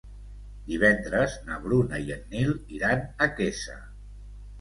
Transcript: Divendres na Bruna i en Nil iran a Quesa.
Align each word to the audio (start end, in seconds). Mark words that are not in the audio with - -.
Divendres 0.69 1.35
na 1.49 1.59
Bruna 1.65 1.99
i 2.05 2.09
en 2.15 2.23
Nil 2.31 2.55
iran 2.79 3.05
a 3.27 3.29
Quesa. 3.41 3.77